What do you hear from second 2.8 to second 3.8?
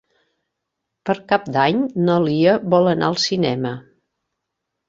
anar al cinema.